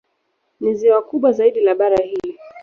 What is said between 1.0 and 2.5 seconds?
kubwa zaidi la bara hili.